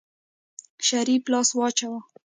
[0.87, 1.99] شريف لاس واچوه.